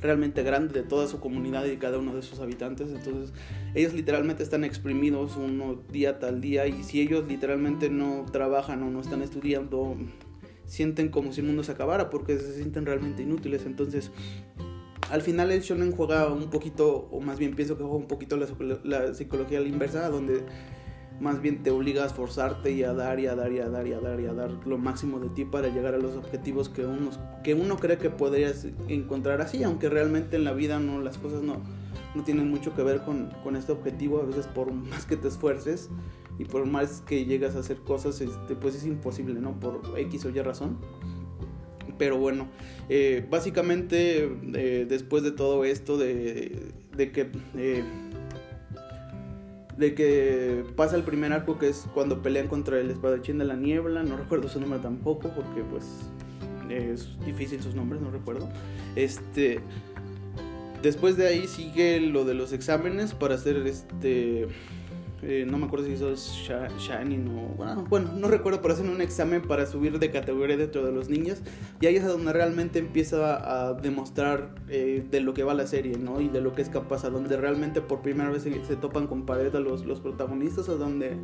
realmente 0.00 0.42
grande 0.42 0.80
de 0.80 0.82
toda 0.82 1.06
su 1.08 1.20
comunidad 1.20 1.66
y 1.66 1.76
cada 1.76 1.98
uno 1.98 2.14
de 2.14 2.22
sus 2.22 2.40
habitantes, 2.40 2.88
entonces 2.88 3.34
ellos 3.74 3.92
literalmente 3.92 4.42
están 4.42 4.64
exprimidos 4.64 5.36
uno 5.36 5.82
día 5.92 6.18
tal 6.18 6.40
día 6.40 6.66
y 6.66 6.84
si 6.84 7.02
ellos 7.02 7.26
literalmente 7.28 7.90
no 7.90 8.24
trabajan 8.32 8.82
o 8.82 8.88
no 8.88 9.00
están 9.00 9.20
estudiando, 9.20 9.94
sienten 10.64 11.10
como 11.10 11.34
si 11.34 11.42
el 11.42 11.48
mundo 11.48 11.64
se 11.64 11.72
acabara 11.72 12.08
porque 12.08 12.38
se 12.38 12.54
sienten 12.54 12.86
realmente 12.86 13.22
inútiles, 13.22 13.66
entonces 13.66 14.10
al 15.10 15.22
final 15.22 15.50
el 15.50 15.60
shonen 15.60 15.92
juega 15.92 16.28
un 16.32 16.50
poquito, 16.50 17.08
o 17.10 17.20
más 17.20 17.38
bien 17.38 17.54
pienso 17.54 17.76
que 17.76 17.82
juega 17.82 17.98
un 17.98 18.08
poquito 18.08 18.36
la, 18.36 19.14
psicología 19.14 19.58
a 19.58 19.62
la 19.62 19.68
inversa, 19.68 20.08
donde 20.08 20.44
más 21.20 21.40
bien 21.40 21.62
te 21.62 21.70
obliga 21.70 22.02
a 22.02 22.06
esforzarte 22.06 22.72
y 22.72 22.82
a 22.82 22.92
dar 22.92 23.20
y 23.20 23.26
a 23.26 23.36
dar 23.36 23.52
y 23.52 23.60
a 23.60 23.68
dar 23.68 23.86
y 23.86 23.92
a 23.92 24.00
dar 24.00 24.20
y 24.20 24.26
a 24.26 24.32
dar 24.32 24.50
lo 24.66 24.78
máximo 24.78 25.20
de 25.20 25.28
ti 25.28 25.44
para 25.44 25.68
llegar 25.68 25.94
a 25.94 25.98
los 25.98 26.16
objetivos 26.16 26.68
que 26.68 26.84
uno, 26.84 27.10
que 27.44 27.54
uno 27.54 27.76
cree 27.76 27.98
que 27.98 28.10
podrías 28.10 28.66
encontrar 28.88 29.40
así, 29.40 29.62
aunque 29.62 29.88
realmente 29.88 30.36
en 30.36 30.44
la 30.44 30.52
vida 30.52 30.80
no 30.80 31.00
las 31.00 31.18
cosas 31.18 31.42
no, 31.42 31.58
no 32.14 32.24
tienen 32.24 32.50
mucho 32.50 32.74
que 32.74 32.82
ver 32.82 33.02
con, 33.02 33.30
con 33.44 33.56
este 33.56 33.72
objetivo, 33.72 34.20
a 34.20 34.24
veces 34.24 34.46
por 34.46 34.72
más 34.72 35.06
que 35.06 35.16
te 35.16 35.28
esfuerces 35.28 35.90
y 36.38 36.44
por 36.44 36.66
más 36.66 37.02
que 37.06 37.24
llegas 37.24 37.54
a 37.54 37.60
hacer 37.60 37.78
cosas, 37.78 38.20
este, 38.20 38.56
pues 38.56 38.74
es 38.74 38.84
imposible, 38.84 39.40
¿no? 39.40 39.58
Por 39.60 39.82
X 39.96 40.24
o 40.24 40.30
Y 40.30 40.40
razón. 40.40 40.78
Pero 41.98 42.18
bueno, 42.18 42.48
eh, 42.88 43.26
básicamente 43.30 44.30
eh, 44.54 44.86
después 44.88 45.22
de 45.22 45.32
todo 45.32 45.64
esto, 45.64 45.96
de, 45.96 46.72
que... 46.96 47.30
Eh, 47.56 47.84
de 49.76 49.94
que 49.94 50.64
pasa 50.76 50.94
el 50.94 51.02
primer 51.02 51.32
arco 51.32 51.58
que 51.58 51.68
es 51.68 51.86
cuando 51.94 52.22
pelean 52.22 52.46
contra 52.46 52.78
el 52.78 52.90
espadachín 52.90 53.38
de 53.38 53.44
la 53.44 53.56
niebla, 53.56 54.04
no 54.04 54.16
recuerdo 54.16 54.48
su 54.48 54.60
nombre 54.60 54.78
tampoco 54.78 55.30
porque 55.34 55.62
pues 55.68 55.84
es 56.70 57.08
difícil 57.26 57.60
sus 57.60 57.74
nombres, 57.74 58.00
no 58.00 58.12
recuerdo. 58.12 58.48
Este 58.94 59.60
después 60.84 61.16
de 61.16 61.26
ahí 61.26 61.48
sigue 61.48 61.98
lo 61.98 62.24
de 62.24 62.34
los 62.34 62.52
exámenes 62.52 63.14
para 63.14 63.34
hacer 63.34 63.56
este 63.66 64.46
eh, 65.22 65.46
no 65.48 65.58
me 65.58 65.66
acuerdo 65.66 65.86
si 65.86 65.92
es 65.92 66.32
Shining 66.78 67.28
o. 67.28 67.84
Bueno, 67.88 68.12
no 68.14 68.28
recuerdo, 68.28 68.60
pero 68.60 68.74
hacen 68.74 68.88
un 68.88 69.00
examen 69.00 69.42
para 69.42 69.66
subir 69.66 69.98
de 69.98 70.10
categoría 70.10 70.56
dentro 70.56 70.84
de 70.84 70.92
los 70.92 71.08
niños. 71.08 71.40
Y 71.80 71.86
ahí 71.86 71.96
es 71.96 72.06
donde 72.06 72.32
realmente 72.32 72.78
empieza 72.78 73.68
a 73.68 73.74
demostrar 73.74 74.54
eh, 74.68 75.04
de 75.10 75.20
lo 75.20 75.34
que 75.34 75.44
va 75.44 75.54
la 75.54 75.66
serie, 75.66 75.96
¿no? 75.96 76.20
Y 76.20 76.28
de 76.28 76.40
lo 76.40 76.54
que 76.54 76.62
es 76.62 76.68
capaz, 76.68 77.04
a 77.04 77.10
donde 77.10 77.36
realmente 77.36 77.80
por 77.80 78.02
primera 78.02 78.30
vez 78.30 78.42
se, 78.42 78.76
topan 78.76 79.06
con 79.06 79.24
pared 79.24 79.54
a 79.54 79.60
los, 79.60 79.86
los 79.86 80.00
protagonistas, 80.00 80.68
a 80.68 80.74
donde 80.74 81.16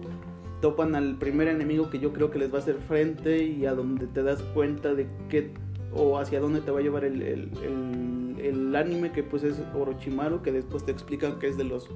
topan 0.60 0.94
al 0.94 1.16
primer 1.16 1.48
enemigo 1.48 1.90
que 1.90 1.98
yo 1.98 2.12
creo 2.12 2.30
que 2.30 2.38
les 2.38 2.52
va 2.52 2.58
a 2.58 2.60
hacer 2.60 2.76
frente 2.76 3.44
y 3.44 3.66
a 3.66 3.74
donde 3.74 4.06
te 4.06 4.22
das 4.22 4.42
cuenta 4.54 4.94
de 4.94 5.08
qué 5.28 5.52
o 5.92 6.18
hacia 6.18 6.40
dónde 6.40 6.60
te 6.60 6.70
va 6.70 6.78
a 6.78 6.82
llevar 6.82 7.04
el, 7.04 7.22
el, 7.22 8.36
el, 8.40 8.76
anime 8.76 9.10
que 9.10 9.22
pues 9.22 9.42
es 9.42 9.60
Orochimaru, 9.74 10.42
que 10.42 10.52
después 10.52 10.84
te 10.84 10.92
explican 10.92 11.38
que 11.38 11.48
es 11.48 11.56
de 11.56 11.64
los, 11.64 11.88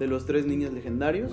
de 0.00 0.08
los 0.08 0.26
tres 0.26 0.46
niños 0.46 0.72
legendarios. 0.72 1.32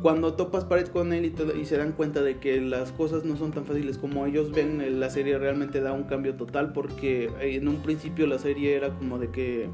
cuando 0.00 0.34
topas 0.34 0.64
pared 0.64 0.86
con 0.88 1.12
él 1.12 1.24
y, 1.24 1.60
y, 1.60 1.64
se 1.66 1.76
dan 1.76 1.92
cuenta 1.92 2.22
de 2.22 2.38
que 2.38 2.60
las 2.60 2.92
cosas 2.92 3.24
no 3.24 3.36
son 3.36 3.52
tan 3.52 3.64
fáciles 3.64 3.98
como 3.98 4.26
ellos 4.26 4.52
ven, 4.52 5.00
la 5.00 5.10
serie 5.10 5.38
realmente 5.38 5.80
da 5.80 5.92
un 5.92 6.04
cambio 6.04 6.34
total 6.36 6.72
porque 6.72 7.30
en 7.40 7.68
un 7.68 7.82
principio 7.82 8.26
la 8.26 8.38
serie 8.38 8.74
era 8.74 8.90
como 8.90 9.18
de 9.18 9.30
que 9.30 9.68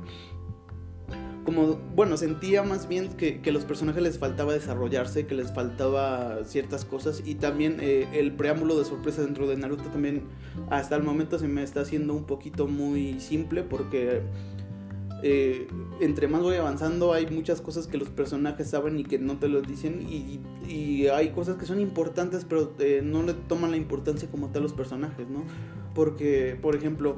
como, 1.45 1.79
bueno, 1.97 2.17
sentía 2.17 2.63
más 2.63 2.87
bien 2.87 3.09
que, 3.17 3.41
que, 3.41 3.51
los 3.51 3.65
personajes 3.65 4.03
les 4.03 4.19
faltaba 4.19 4.53
desarrollarse, 4.53 5.27
que 5.27 5.35
les 5.35 5.53
faltaba 5.53 6.45
ciertas 6.45 6.85
cosas 6.85 7.23
y 7.25 7.37
también 7.37 7.79
eh, 7.81 8.07
el 8.13 8.33
preámbulo 8.33 8.79
de 8.79 8.85
sorpresa 8.85 9.23
dentro 9.23 9.49
de 9.49 9.57
Naruto 9.57 9.85
también 9.85 10.25
hasta 10.69 10.97
el 10.97 11.03
momento 11.03 11.39
se 11.39 11.49
me 11.49 11.63
está 11.63 11.81
haciendo 11.81 12.15
un 12.15 12.25
poquito 12.25 12.67
muy 12.67 13.21
simple 13.21 13.63
porque 13.63 14.21
eh, 15.23 15.69
entre 16.01 16.29
más 16.29 16.43
voy 16.43 16.57
avanzando 16.57 17.13
hay 17.13 17.27
muchas 17.27 17.61
cosas 17.61 17.87
que 17.87 17.99
los 17.99 18.09
personajes 18.09 18.71
saben 18.71 18.99
y 18.99 19.05
que 19.05 19.19
no 19.19 19.39
te 19.39 19.49
lo 19.49 19.63
dicen 19.63 20.07
y, 20.09 20.41
hay 21.13 21.31
cosas 21.31 21.57
que 21.57 21.67
son 21.67 21.81
importantes 21.81 22.45
pero 22.49 22.73
eh, 22.79 23.01
no 23.03 23.25
le 23.25 23.35
toman 23.35 23.73
la 23.73 23.77
importancia 23.77 24.29
como 24.31 24.51
tal 24.51 24.63
los 24.63 24.73
personajes, 24.73 25.29
¿no? 25.29 25.43
Porque, 25.95 26.57
por 26.61 26.77
ejemplo, 26.77 27.17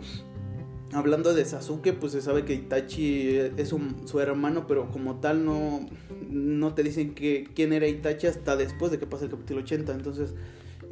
hablando 0.92 1.34
de 1.34 1.44
Sasuke, 1.44 1.92
pues 1.92 2.12
se 2.12 2.22
sabe 2.22 2.44
que 2.44 2.54
Itachi 2.54 3.36
es 3.56 3.68
su 3.68 4.20
hermano, 4.20 4.66
pero 4.66 4.90
como 4.90 5.16
tal 5.16 5.44
no, 5.44 5.86
no 6.30 6.74
te 6.74 6.82
dicen 6.82 7.14
que, 7.14 7.48
quién 7.54 7.72
era 7.72 7.88
Itachi 7.88 8.26
hasta 8.26 8.56
después 8.56 8.92
de 8.92 8.98
que 8.98 9.06
pasa 9.06 9.24
el 9.24 9.30
capítulo 9.30 9.60
80. 9.60 9.92
Entonces, 9.92 10.34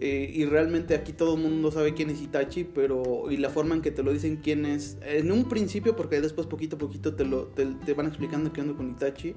eh, 0.02 0.30
y 0.32 0.46
realmente 0.46 0.94
aquí 0.94 1.12
todo 1.12 1.34
el 1.34 1.42
mundo 1.42 1.70
sabe 1.70 1.92
quién 1.92 2.08
es 2.08 2.22
Itachi, 2.22 2.64
pero 2.64 3.30
y 3.30 3.36
la 3.36 3.50
forma 3.50 3.74
en 3.74 3.82
que 3.82 3.90
te 3.90 4.02
lo 4.02 4.14
dicen 4.14 4.40
quién 4.42 4.64
es, 4.64 4.96
en 5.02 5.30
un 5.30 5.46
principio, 5.46 5.94
porque 5.94 6.22
después 6.22 6.46
poquito 6.46 6.76
a 6.76 6.78
poquito 6.78 7.14
te, 7.14 7.26
lo, 7.26 7.48
te, 7.48 7.92
van 7.92 8.06
explicando 8.06 8.50
qué 8.50 8.62
onda 8.62 8.74
con 8.74 8.88
Itachi, 8.92 9.34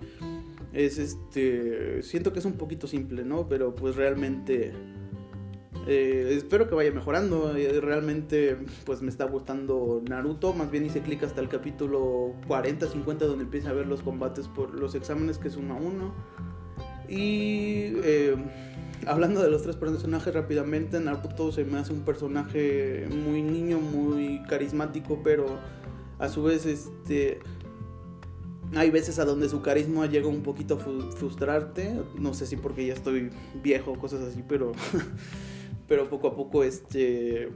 es 0.71 0.99
este, 0.99 2.01
siento 2.01 2.31
que 2.31 2.39
es 2.39 2.45
un 2.45 2.53
poquito 2.53 2.87
simple, 2.87 3.25
¿no? 3.25 3.45
Pero 3.49 3.75
pues 3.75 3.97
realmente 3.97 4.71
eh, 5.85 6.29
espero 6.37 6.69
que 6.69 6.75
vaya 6.75 6.91
mejorando. 6.91 7.57
Eh, 7.57 7.81
realmente, 7.81 8.57
pues 8.85 9.01
me 9.01 9.09
está 9.09 9.25
gustando 9.25 10.01
Naruto. 10.07 10.53
Más 10.53 10.71
bien 10.71 10.85
hice 10.85 11.01
clic 11.01 11.23
hasta 11.23 11.41
el 11.41 11.49
capítulo 11.49 12.35
40, 12.47 12.87
50, 12.87 13.25
donde 13.25 13.43
empieza 13.43 13.71
a 13.71 13.73
ver 13.73 13.87
los 13.87 14.01
combates 14.01 14.47
por 14.47 14.73
los 14.73 14.95
exámenes, 14.95 15.37
que 15.39 15.49
es 15.49 15.57
uno 15.57 15.73
a 15.73 15.77
uno. 15.77 16.13
Y 17.09 17.95
hablando 19.07 19.41
de 19.41 19.49
los 19.49 19.63
tres 19.63 19.75
personajes 19.75 20.33
rápidamente, 20.33 20.99
Naruto 20.99 21.51
se 21.51 21.63
me 21.63 21.79
hace 21.79 21.93
un 21.93 22.01
personaje 22.01 23.07
muy 23.09 23.41
niño, 23.41 23.79
muy 23.79 24.41
carismático, 24.47 25.21
pero 25.23 25.59
a 26.19 26.29
su 26.29 26.43
vez, 26.43 26.65
este. 26.65 27.39
Hay 28.75 28.89
veces 28.89 29.19
a 29.19 29.25
donde 29.25 29.49
su 29.49 29.61
carisma 29.61 30.07
llega 30.07 30.27
un 30.27 30.41
poquito 30.41 30.75
a 30.75 30.77
frustrarte. 30.77 32.01
No 32.17 32.33
sé 32.33 32.47
si 32.47 32.55
porque 32.55 32.85
ya 32.87 32.93
estoy 32.93 33.29
viejo 33.61 33.91
o 33.91 33.99
cosas 33.99 34.21
así, 34.21 34.43
pero 34.47 34.71
pero 35.87 36.09
poco 36.09 36.27
a 36.27 36.35
poco 36.35 36.63
este 36.63 37.51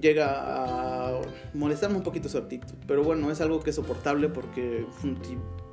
llega 0.00 0.26
a 0.30 1.20
molestarme 1.54 1.96
un 1.96 2.02
poquito 2.02 2.28
su 2.28 2.38
actitud. 2.38 2.74
Pero 2.86 3.02
bueno, 3.04 3.30
es 3.30 3.40
algo 3.40 3.60
que 3.60 3.70
es 3.70 3.76
soportable 3.76 4.28
porque 4.28 4.86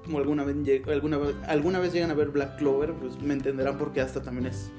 como 0.03 0.19
alguna 0.19 0.43
vez, 0.43 0.55
alguna, 0.87 1.19
alguna 1.47 1.79
vez 1.79 1.93
llegan 1.93 2.11
a 2.11 2.13
ver 2.13 2.29
Black 2.29 2.57
Clover, 2.57 2.93
pues 2.93 3.21
me 3.21 3.33
entenderán 3.33 3.77
porque 3.77 4.01
hasta 4.01 4.21
también 4.21 4.47
es... 4.47 4.71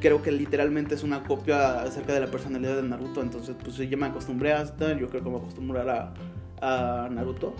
Creo 0.00 0.22
que 0.22 0.30
literalmente 0.30 0.94
es 0.94 1.02
una 1.02 1.22
copia 1.24 1.82
acerca 1.82 2.12
de 2.12 2.20
la 2.20 2.26
personalidad 2.26 2.76
de 2.76 2.82
Naruto. 2.82 3.22
Entonces, 3.22 3.56
pues 3.62 3.76
yo 3.76 3.98
me 3.98 4.06
acostumbré 4.06 4.52
hasta. 4.52 4.98
Yo 4.98 5.08
creo 5.08 5.22
que 5.22 5.30
me 5.30 5.36
acostumbrar 5.36 5.88
a, 5.88 6.14
a 6.60 7.08
Naruto. 7.08 7.54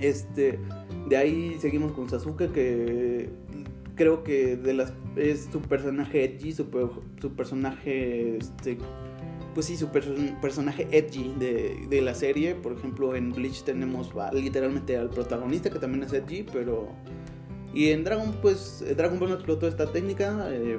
Este, 0.00 0.58
de 1.08 1.16
ahí 1.16 1.56
seguimos 1.60 1.92
con 1.92 2.08
Sasuke, 2.08 2.50
que 2.52 3.30
creo 3.94 4.24
que 4.24 4.56
de 4.56 4.74
las 4.74 4.92
es 5.16 5.48
su 5.52 5.60
personaje 5.60 6.24
edgy, 6.24 6.52
su, 6.52 6.66
su 7.20 7.32
personaje 7.34 8.38
este 8.38 8.78
pues 9.54 9.66
sí, 9.66 9.76
su 9.76 9.88
personaje 10.40 10.88
edgy 10.90 11.34
de, 11.38 11.86
de, 11.88 12.00
la 12.00 12.14
serie. 12.14 12.54
Por 12.54 12.72
ejemplo, 12.72 13.14
en 13.14 13.32
Bleach 13.32 13.64
tenemos 13.64 14.10
literalmente 14.32 14.96
al 14.96 15.10
protagonista 15.10 15.70
que 15.70 15.78
también 15.78 16.04
es 16.04 16.12
edgy, 16.12 16.42
pero... 16.42 16.88
Y 17.74 17.90
en 17.90 18.04
Dragon, 18.04 18.34
pues 18.40 18.84
Dragon 18.96 19.18
Ball 19.18 19.30
no 19.30 19.34
explotó 19.34 19.68
esta 19.68 19.92
técnica. 19.92 20.48
Eh, 20.50 20.78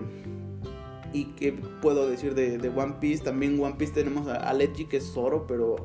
y 1.13 1.25
que 1.35 1.53
puedo 1.53 2.09
decir 2.09 2.33
de, 2.35 2.57
de, 2.57 2.69
One 2.69 2.95
Piece, 2.99 3.23
también 3.23 3.59
One 3.59 3.75
Piece 3.77 3.93
tenemos 3.93 4.27
al 4.27 4.61
edgy 4.61 4.85
que 4.85 4.97
es 4.97 5.05
Zoro, 5.05 5.45
pero 5.47 5.75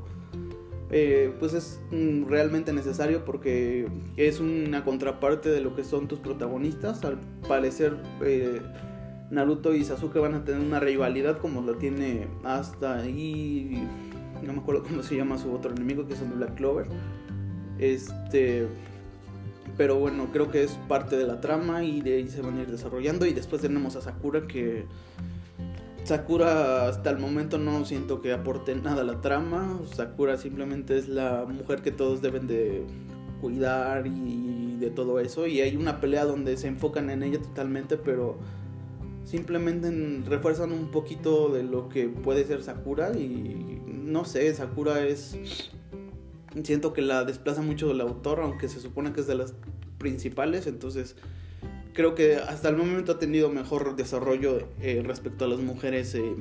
eh, 0.91 1.35
pues 1.39 1.53
es 1.53 1.81
mm, 1.91 2.25
realmente 2.29 2.73
necesario 2.73 3.25
porque 3.25 3.87
es 4.17 4.41
una 4.41 4.85
contraparte 4.85 5.51
de 5.51 5.61
lo 5.61 5.77
que 5.77 5.85
son 5.85 6.09
tus 6.09 6.19
protagonistas. 6.19 7.05
Al 7.05 7.19
parecer 7.47 7.97
eh, 8.23 8.63
Naruto 9.31 9.75
y 9.75 9.85
Sasuke 9.85 10.19
van 10.19 10.35
a 10.35 10.45
tener 10.45 10.61
una 10.61 10.81
rivalidad 10.81 11.39
como 11.39 11.61
la 11.61 11.77
tiene 11.79 12.27
hasta 12.43 12.99
ahí, 12.99 13.87
no 14.43 14.55
me 14.55 14.61
acuerdo 14.61 14.83
cómo 14.83 15.03
se 15.03 15.17
llama 15.17 15.37
su 15.37 15.53
otro 15.53 15.73
enemigo 15.73 16.07
que 16.07 16.15
es 16.15 16.23
el 16.23 16.29
Black 16.29 16.55
Clover. 16.55 16.87
Este, 17.79 18.67
pero 19.79 19.97
bueno, 19.97 20.29
creo 20.33 20.51
que 20.51 20.65
es 20.65 20.73
parte 20.89 21.17
de 21.17 21.27
la 21.27 21.41
trama 21.41 21.85
y 21.85 22.03
de 22.03 22.15
ahí 22.15 22.29
se 22.29 22.43
van 22.43 22.59
a 22.59 22.63
ir 22.63 22.71
desarrollando 22.71 23.25
y 23.25 23.33
después 23.33 23.63
tenemos 23.63 23.97
a 23.97 24.03
Sakura 24.03 24.47
que 24.47 24.85
Sakura 26.05 26.89
hasta 26.89 27.11
el 27.11 27.19
momento 27.19 27.59
no 27.59 27.85
siento 27.85 28.21
que 28.21 28.33
aporte 28.33 28.75
nada 28.75 29.03
a 29.03 29.05
la 29.05 29.21
trama. 29.21 29.79
Sakura 29.95 30.37
simplemente 30.37 30.97
es 30.97 31.07
la 31.07 31.45
mujer 31.47 31.83
que 31.83 31.93
todos 31.93 32.23
deben 32.23 32.47
de 32.47 32.87
cuidar 33.41 34.07
y 34.07 34.77
de 34.81 34.91
todo 34.91 35.21
eso. 35.21 35.47
Y 35.47 35.61
hay 35.61 35.77
una 35.77 36.01
pelea 36.01 36.25
donde 36.25 36.57
se 36.57 36.67
enfocan 36.67 37.11
en 37.11 37.23
ella 37.23 37.39
totalmente, 37.39 37.99
pero 37.99 38.39
simplemente 39.25 39.91
refuerzan 40.27 40.73
un 40.73 40.91
poquito 40.91 41.51
de 41.51 41.63
lo 41.63 41.89
que 41.89 42.09
puede 42.09 42.45
ser 42.47 42.63
Sakura. 42.63 43.13
Y 43.17 43.83
no 43.87 44.25
sé, 44.25 44.53
Sakura 44.55 45.07
es... 45.07 45.37
Siento 46.63 46.93
que 46.93 47.03
la 47.03 47.25
desplaza 47.25 47.63
mucho 47.63 47.91
el 47.91 48.01
autor, 48.01 48.41
aunque 48.41 48.69
se 48.69 48.81
supone 48.81 49.13
que 49.13 49.21
es 49.21 49.27
de 49.27 49.35
las 49.35 49.55
principales. 49.99 50.67
Entonces 50.67 51.17
creo 51.93 52.15
que 52.15 52.37
hasta 52.37 52.69
el 52.69 52.77
momento 52.77 53.13
ha 53.13 53.19
tenido 53.19 53.51
mejor 53.51 53.97
desarrollo 53.97 54.69
eh, 54.81 55.03
respecto 55.05 55.45
a 55.45 55.49
las 55.49 55.61
mujeres. 55.61 56.15
Eh, 56.15 56.35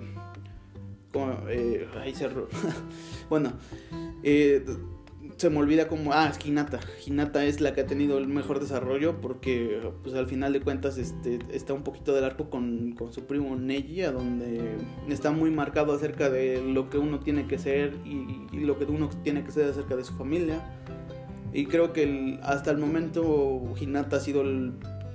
como, 1.11 1.35
eh, 1.49 1.87
ahí 1.99 2.13
cerró. 2.15 2.47
bueno, 3.29 3.53
se 5.38 5.50
me 5.50 5.58
olvida 5.60 5.88
como. 5.88 6.13
Ah, 6.13 6.29
es 6.29 6.46
Hinata. 6.46 6.79
Hinata 7.06 7.46
es 7.46 7.62
la 7.62 7.74
que 7.74 7.82
ha 7.82 7.86
tenido 7.86 8.17
el 8.17 8.27
mejor 8.27 8.60
desarrollo 8.60 9.22
porque, 9.22 9.79
pues 10.03 10.15
al 10.15 10.27
final 10.27 10.53
de 10.53 10.62
cuentas, 10.62 10.98
este, 10.98 11.39
está 11.51 11.74
un 11.74 11.84
poquito 11.84 12.13
del 12.13 12.24
arco 12.24 12.50
con, 12.50 12.94
con 12.94 13.13
su 13.13 13.25
primo 13.25 13.56
Neji, 13.56 14.01
a 14.01 14.12
donde 14.12 14.77
está 15.08 15.32
muy 15.32 15.51
marcado 15.51 15.94
acerca 15.94 16.29
de 16.29 16.62
lo 16.62 16.89
que 16.89 16.98
uno 16.98 17.20
tiene 17.20 17.48
que 17.48 17.58
ser 17.58 17.94
y, 18.03 18.48
y 18.51 18.60
lo 18.62 18.77
que 18.77 18.86
uno 18.86 19.10
tiene 19.24 19.44
que 19.44 19.51
ser 19.51 19.70
acerca 19.70 19.96
de 19.96 20.03
su 20.03 20.13
familia. 20.13 20.62
Y 21.53 21.65
creo 21.65 21.94
que 21.94 22.39
hasta 22.44 22.72
el 22.72 22.77
momento 22.77 23.63
Hinata 23.79 24.17
ha 24.17 24.20
sido 24.20 24.41
el 24.41 24.74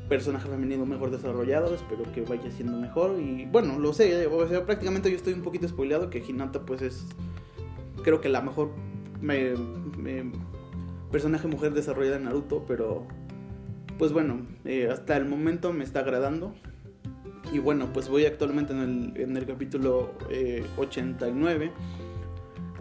personaje 0.09 0.49
femenino 0.49 0.85
mejor 0.87 1.11
desarrollado, 1.11 1.75
espero 1.75 2.05
que 2.12 2.23
vaya 2.23 2.50
siendo 2.50 2.76
mejor 2.76 3.19
y 3.19 3.47
bueno, 3.47 3.79
lo 3.79 3.95
sé, 3.95 4.26
o 4.26 4.47
sea, 4.47 4.67
prácticamente 4.67 5.11
yo 5.11 5.17
estoy 5.17 5.33
un 5.33 5.43
poquito 5.43 5.67
spoileado 5.69 6.11
que 6.11 6.19
Hinata 6.19 6.67
pues 6.67 6.83
es 6.83 7.07
creo 8.02 8.21
que 8.21 8.29
la 8.29 8.43
mejor 8.43 8.73
personaje 11.11 11.49
mujer 11.49 11.73
desarrollada 11.73 12.17
en 12.17 12.25
Naruto, 12.25 12.64
pero 12.67 13.07
pues 13.99 14.12
bueno, 14.12 14.47
eh, 14.64 14.88
hasta 14.91 15.17
el 15.17 15.26
momento 15.26 15.73
me 15.73 15.85
está 15.85 16.00
agradando. 16.00 16.55
Y 17.52 17.59
bueno, 17.59 17.93
pues 17.93 18.09
voy 18.09 18.25
actualmente 18.25 18.73
en 18.73 18.81
el, 18.81 19.21
en 19.21 19.37
el 19.37 19.47
capítulo 19.47 20.14
89 20.79 21.67
eh, 21.67 21.71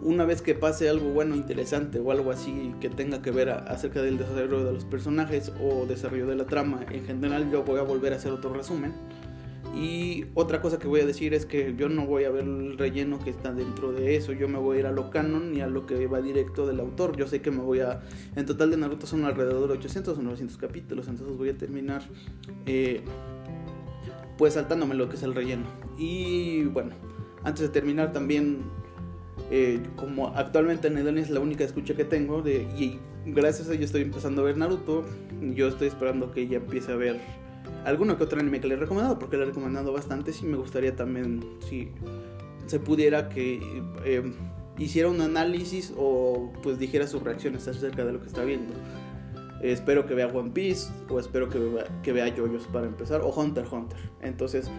una 0.02 0.24
vez 0.24 0.42
que 0.42 0.54
pase 0.54 0.88
algo 0.88 1.10
bueno, 1.10 1.36
interesante 1.36 2.00
o 2.00 2.10
algo 2.10 2.30
así 2.30 2.74
que 2.80 2.88
tenga 2.88 3.22
que 3.22 3.30
ver 3.30 3.50
acerca 3.50 4.02
del 4.02 4.18
desarrollo 4.18 4.64
de 4.64 4.72
los 4.72 4.84
personajes 4.84 5.52
o 5.60 5.86
desarrollo 5.86 6.26
de 6.26 6.36
la 6.36 6.46
trama 6.46 6.84
en 6.90 7.04
general, 7.04 7.50
yo 7.50 7.62
voy 7.62 7.78
a 7.78 7.82
volver 7.82 8.12
a 8.12 8.16
hacer 8.16 8.32
otro 8.32 8.52
resumen. 8.52 8.92
Y 9.74 10.26
otra 10.34 10.60
cosa 10.60 10.78
que 10.78 10.86
voy 10.86 11.00
a 11.00 11.06
decir 11.06 11.32
es 11.32 11.46
que 11.46 11.74
yo 11.76 11.88
no 11.88 12.06
voy 12.06 12.24
a 12.24 12.30
ver 12.30 12.44
el 12.44 12.76
relleno 12.76 13.18
que 13.18 13.30
está 13.30 13.54
dentro 13.54 13.92
de 13.92 14.16
eso, 14.16 14.32
yo 14.32 14.46
me 14.46 14.58
voy 14.58 14.76
a 14.76 14.80
ir 14.80 14.86
a 14.86 14.92
lo 14.92 15.10
canon 15.10 15.56
y 15.56 15.62
a 15.62 15.66
lo 15.66 15.86
que 15.86 16.06
va 16.06 16.20
directo 16.20 16.66
del 16.66 16.80
autor. 16.80 17.16
Yo 17.16 17.26
sé 17.26 17.40
que 17.40 17.50
me 17.50 17.62
voy 17.62 17.80
a... 17.80 18.00
En 18.36 18.44
total 18.44 18.70
de 18.70 18.76
Naruto 18.76 19.06
son 19.06 19.24
alrededor 19.24 19.68
de 19.68 19.74
800 19.74 20.18
o 20.18 20.22
900 20.22 20.58
capítulos, 20.58 21.08
entonces 21.08 21.36
voy 21.36 21.48
a 21.48 21.56
terminar 21.56 22.02
eh, 22.66 23.02
pues 24.36 24.54
saltándome 24.54 24.94
lo 24.94 25.08
que 25.08 25.16
es 25.16 25.22
el 25.22 25.34
relleno. 25.34 25.64
Y 25.96 26.64
bueno, 26.64 26.90
antes 27.42 27.62
de 27.62 27.68
terminar 27.70 28.12
también 28.12 28.64
eh, 29.50 29.80
como 29.96 30.28
actualmente 30.28 30.90
Nedon 30.90 31.18
es 31.18 31.30
la 31.30 31.40
única 31.40 31.64
escucha 31.64 31.94
que 31.94 32.04
tengo 32.04 32.42
de, 32.42 32.62
y 32.76 32.98
gracias 33.26 33.68
a 33.68 33.74
ello 33.74 33.84
estoy 33.84 34.02
empezando 34.02 34.42
a 34.42 34.44
ver 34.44 34.56
Naruto, 34.56 35.04
yo 35.54 35.68
estoy 35.68 35.88
esperando 35.88 36.32
que 36.32 36.42
ella 36.42 36.58
empiece 36.58 36.92
a 36.92 36.96
ver 36.96 37.20
alguno 37.84 38.16
que 38.16 38.24
otro 38.24 38.40
anime 38.40 38.60
que 38.60 38.68
le 38.68 38.74
he 38.74 38.76
recomendado, 38.78 39.18
porque 39.18 39.36
le 39.36 39.44
he 39.44 39.46
recomendado 39.46 39.92
bastante, 39.92 40.32
sí 40.32 40.46
me 40.46 40.56
gustaría 40.56 40.94
también, 40.94 41.44
sí, 41.68 41.90
se 42.66 42.78
pudiera 42.78 43.28
que 43.28 43.82
eh, 44.04 44.32
hiciera 44.78 45.08
un 45.08 45.20
análisis 45.20 45.92
o 45.96 46.52
pues 46.62 46.78
dijera 46.78 47.06
sus 47.06 47.22
reacciones 47.22 47.66
acerca 47.68 48.04
de 48.04 48.12
lo 48.12 48.20
que 48.20 48.28
está 48.28 48.44
viendo. 48.44 48.74
espero 49.62 50.06
que 50.06 50.14
vea 50.14 50.26
One 50.26 50.50
Piece 50.50 50.92
o 51.08 51.18
espero 51.18 51.48
que 51.48 51.58
vea, 51.58 51.84
que 52.02 52.12
vea 52.12 52.34
JoJo's 52.34 52.66
para 52.68 52.86
empezar 52.86 53.20
o 53.22 53.28
Hunter 53.30 53.64
Hunter. 53.70 53.98
Entonces, 54.22 54.70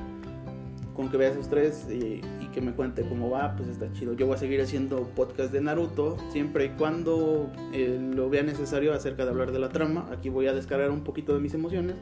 con 0.93 1.09
que 1.09 1.17
vea 1.17 1.29
esos 1.29 1.49
tres 1.49 1.87
y, 1.89 2.21
que 2.53 2.61
me 2.61 2.73
cuente 2.73 3.01
cómo 3.01 3.31
va, 3.31 3.55
pues 3.55 3.67
está 3.67 3.91
chido. 3.93 4.13
Yo 4.13 4.27
voy 4.27 4.35
a 4.35 4.37
seguir 4.37 4.61
haciendo 4.61 5.09
podcast 5.15 5.51
de 5.51 5.59
Naruto 5.59 6.17
siempre 6.31 6.65
y 6.65 6.69
cuando 6.69 7.51
eh, 7.73 7.99
lo 7.99 8.29
vea 8.29 8.43
necesario 8.43 8.93
acerca 8.93 9.25
de 9.25 9.31
hablar 9.31 9.51
de 9.51 9.57
la 9.57 9.69
trama. 9.69 10.07
Aquí 10.11 10.29
voy 10.29 10.45
a 10.45 10.53
descargar 10.53 10.91
un 10.91 11.03
poquito 11.03 11.33
de 11.33 11.39
mis 11.39 11.55
emociones. 11.55 11.95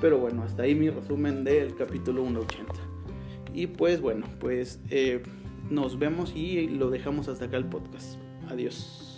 Pero 0.00 0.18
bueno, 0.18 0.42
hasta 0.42 0.64
ahí 0.64 0.74
mi 0.74 0.90
resumen 0.90 1.44
del 1.44 1.74
capítulo 1.74 2.22
180. 2.22 2.74
Y 3.54 3.68
pues 3.68 4.00
bueno, 4.00 4.26
pues 4.38 4.80
eh, 4.90 5.22
nos 5.70 5.98
vemos 5.98 6.34
y 6.34 6.68
lo 6.68 6.90
dejamos 6.90 7.28
hasta 7.28 7.46
acá 7.46 7.56
el 7.56 7.66
podcast. 7.66 8.18
Adiós. 8.48 9.15